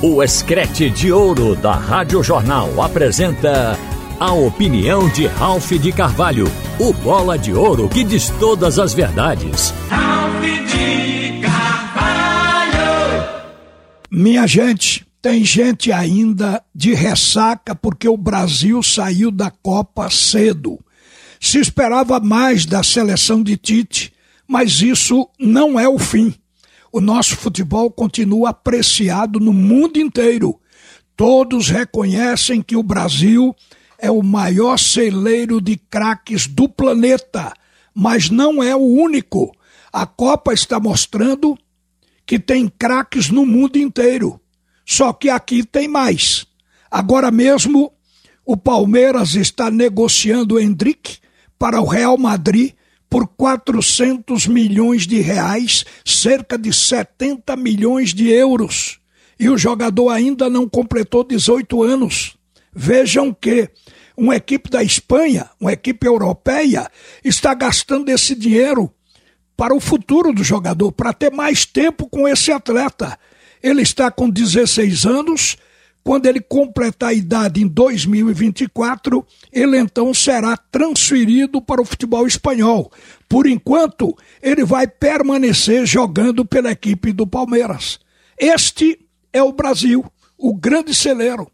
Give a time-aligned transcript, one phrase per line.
[0.00, 3.76] O Escrete de Ouro da Rádio Jornal apresenta
[4.20, 6.46] a opinião de Ralph de Carvalho,
[6.78, 9.74] o bola de ouro que diz todas as verdades.
[9.88, 12.78] Ralph de Carvalho!
[14.08, 20.78] Minha gente, tem gente ainda de ressaca porque o Brasil saiu da Copa cedo.
[21.40, 24.12] Se esperava mais da seleção de Tite,
[24.46, 26.32] mas isso não é o fim
[26.92, 30.58] o nosso futebol continua apreciado no mundo inteiro.
[31.16, 33.54] Todos reconhecem que o Brasil
[33.98, 37.52] é o maior celeiro de craques do planeta,
[37.94, 39.52] mas não é o único.
[39.92, 41.58] A Copa está mostrando
[42.24, 44.40] que tem craques no mundo inteiro.
[44.86, 46.46] Só que aqui tem mais.
[46.90, 47.92] Agora mesmo,
[48.44, 51.18] o Palmeiras está negociando o Hendrick
[51.58, 52.72] para o Real Madrid
[53.08, 58.98] por 400 milhões de reais, cerca de 70 milhões de euros.
[59.38, 62.36] E o jogador ainda não completou 18 anos.
[62.72, 63.70] Vejam que
[64.16, 66.90] uma equipe da Espanha, uma equipe europeia,
[67.24, 68.92] está gastando esse dinheiro
[69.56, 73.18] para o futuro do jogador, para ter mais tempo com esse atleta.
[73.62, 75.56] Ele está com 16 anos,
[76.08, 82.90] quando ele completar a idade em 2024, ele então será transferido para o futebol espanhol.
[83.28, 88.00] Por enquanto, ele vai permanecer jogando pela equipe do Palmeiras.
[88.38, 88.98] Este
[89.34, 90.02] é o Brasil,
[90.38, 91.46] o grande celeiro.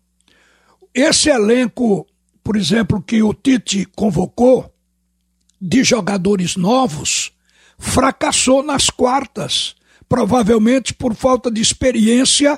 [0.94, 2.06] Esse elenco,
[2.44, 4.72] por exemplo, que o Tite convocou,
[5.60, 7.32] de jogadores novos,
[7.76, 9.74] fracassou nas quartas,
[10.08, 12.56] provavelmente por falta de experiência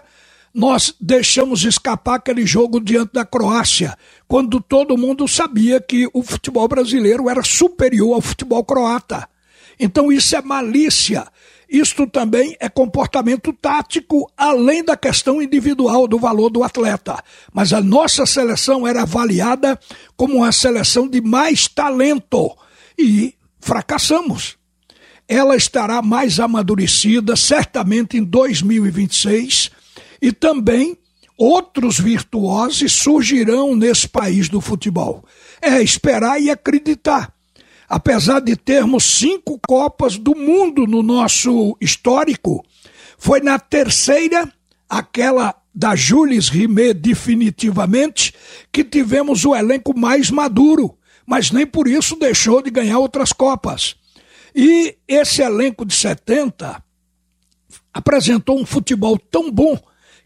[0.56, 3.94] nós deixamos escapar aquele jogo diante da Croácia,
[4.26, 9.28] quando todo mundo sabia que o futebol brasileiro era superior ao futebol croata.
[9.78, 11.26] Então isso é malícia.
[11.68, 17.22] Isto também é comportamento tático, além da questão individual do valor do atleta.
[17.52, 19.78] Mas a nossa seleção era avaliada
[20.16, 22.56] como uma seleção de mais talento
[22.98, 24.56] e fracassamos.
[25.28, 29.70] Ela estará mais amadurecida, certamente em 2026
[30.26, 30.98] e também
[31.38, 35.24] outros virtuosos surgirão nesse país do futebol.
[35.62, 37.32] É esperar e acreditar.
[37.88, 42.64] Apesar de termos cinco Copas do Mundo no nosso histórico,
[43.16, 44.52] foi na terceira,
[44.88, 48.34] aquela da Jules Rimet definitivamente,
[48.72, 53.94] que tivemos o elenco mais maduro, mas nem por isso deixou de ganhar outras Copas.
[54.52, 56.82] E esse elenco de 70
[57.94, 59.78] apresentou um futebol tão bom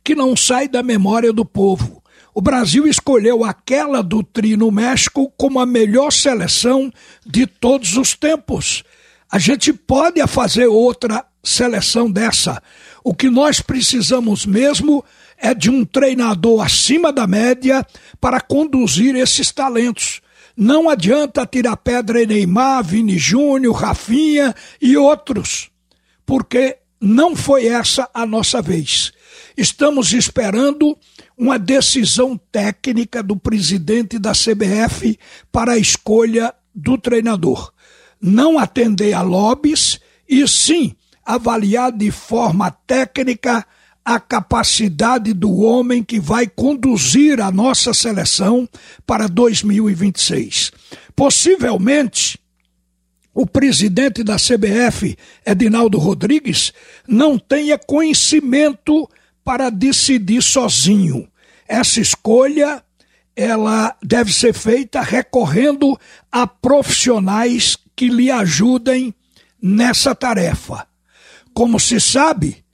[0.02, 2.02] que não sai da memória do povo.
[2.34, 6.92] O Brasil escolheu aquela do Tri no México como a melhor seleção
[7.26, 8.84] de todos os tempos.
[9.30, 12.62] A gente pode fazer outra seleção dessa.
[13.02, 15.04] O que nós precisamos mesmo
[15.38, 17.84] é de um treinador acima da média
[18.20, 20.20] para conduzir esses talentos.
[20.56, 25.70] Não adianta tirar pedra em Neymar, Vini Júnior, Rafinha e outros,
[26.26, 29.12] porque não foi essa a nossa vez.
[29.56, 30.96] Estamos esperando
[31.36, 35.18] uma decisão técnica do presidente da CBF
[35.50, 37.72] para a escolha do treinador.
[38.20, 40.94] Não atender a lobbies e sim
[41.24, 43.66] avaliar de forma técnica
[44.04, 48.68] a capacidade do homem que vai conduzir a nossa seleção
[49.06, 50.72] para 2026.
[51.14, 52.38] Possivelmente,
[53.32, 56.72] o presidente da CBF, Edinaldo Rodrigues,
[57.06, 59.08] não tenha conhecimento
[59.50, 61.28] para decidir sozinho.
[61.66, 62.84] Essa escolha
[63.34, 65.98] ela deve ser feita recorrendo
[66.30, 69.12] a profissionais que lhe ajudem
[69.60, 70.86] nessa tarefa.
[71.52, 72.64] Como se sabe,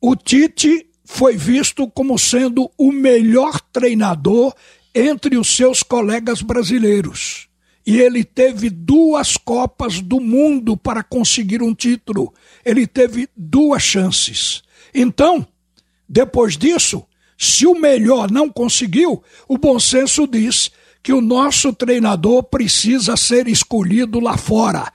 [0.00, 4.52] o Tite foi visto como sendo o melhor treinador
[4.92, 7.46] entre os seus colegas brasileiros.
[7.86, 12.34] E ele teve duas Copas do Mundo para conseguir um título.
[12.64, 14.64] Ele teve duas chances.
[14.92, 15.46] Então,
[16.08, 17.04] depois disso,
[17.36, 20.70] se o melhor não conseguiu, o bom senso diz
[21.02, 24.92] que o nosso treinador precisa ser escolhido lá fora.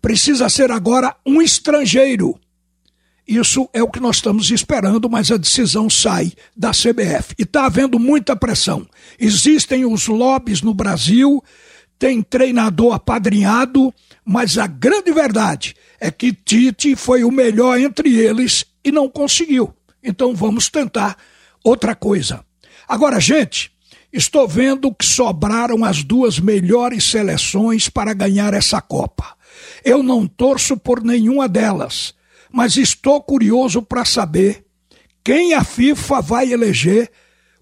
[0.00, 2.38] Precisa ser agora um estrangeiro.
[3.26, 7.34] Isso é o que nós estamos esperando, mas a decisão sai da CBF.
[7.38, 8.86] E está havendo muita pressão.
[9.18, 11.42] Existem os lobbies no Brasil,
[11.98, 13.94] tem treinador apadrinhado,
[14.24, 19.72] mas a grande verdade é que Tite foi o melhor entre eles e não conseguiu.
[20.02, 21.16] Então vamos tentar
[21.62, 22.44] outra coisa.
[22.88, 23.72] Agora, gente,
[24.12, 29.36] estou vendo que sobraram as duas melhores seleções para ganhar essa Copa.
[29.84, 32.14] Eu não torço por nenhuma delas,
[32.50, 34.64] mas estou curioso para saber
[35.24, 37.10] quem a FIFA vai eleger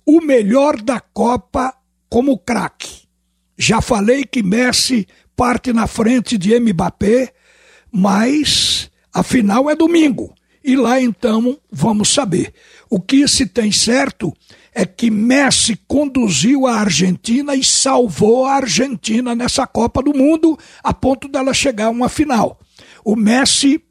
[0.06, 1.74] o melhor da Copa
[2.08, 3.02] como craque.
[3.56, 5.06] Já falei que Messi
[5.36, 7.32] parte na frente de Mbappé,
[7.92, 10.34] mas a final é domingo.
[10.62, 12.52] E lá então vamos saber.
[12.88, 14.32] O que se tem certo
[14.72, 20.92] é que Messi conduziu a Argentina e salvou a Argentina nessa Copa do Mundo a
[20.94, 22.60] ponto dela chegar a uma final.
[23.04, 23.82] O Messi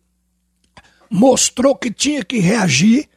[1.09, 3.09] mostrou que tinha que reagir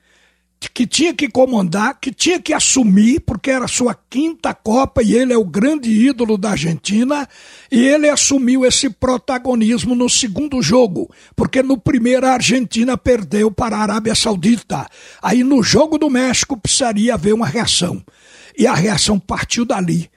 [0.70, 5.32] que tinha que comandar, que tinha que assumir, porque era sua quinta Copa e ele
[5.32, 7.28] é o grande ídolo da Argentina,
[7.70, 13.76] e ele assumiu esse protagonismo no segundo jogo, porque no primeiro a Argentina perdeu para
[13.76, 14.86] a Arábia Saudita.
[15.22, 18.02] Aí no jogo do México precisaria haver uma reação,
[18.56, 20.10] e a reação partiu dali.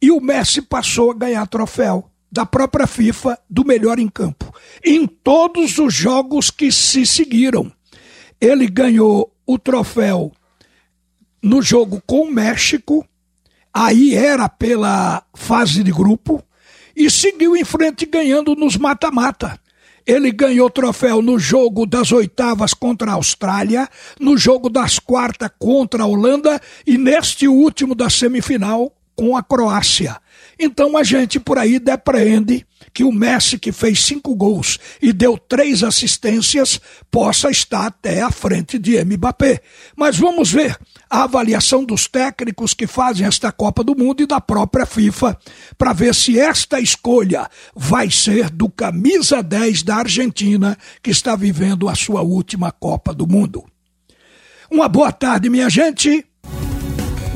[0.00, 4.54] E o Messi passou a ganhar troféu da própria FIFA do melhor em campo.
[4.84, 7.72] Em todos os jogos que se seguiram,
[8.40, 10.30] ele ganhou o troféu
[11.42, 13.02] no jogo com o México,
[13.72, 16.44] aí era pela fase de grupo,
[16.94, 19.58] e seguiu em frente ganhando nos mata-mata.
[20.06, 23.88] Ele ganhou troféu no jogo das oitavas contra a Austrália,
[24.20, 30.20] no jogo das quartas contra a Holanda e neste último da semifinal com a Croácia.
[30.58, 32.66] Então a gente por aí depreende
[32.98, 36.80] que o Messi, que fez cinco gols e deu três assistências,
[37.12, 39.60] possa estar até à frente de Mbappé.
[39.94, 40.76] Mas vamos ver
[41.08, 45.38] a avaliação dos técnicos que fazem esta Copa do Mundo e da própria FIFA,
[45.78, 51.88] para ver se esta escolha vai ser do camisa 10 da Argentina, que está vivendo
[51.88, 53.64] a sua última Copa do Mundo.
[54.68, 56.26] Uma boa tarde, minha gente.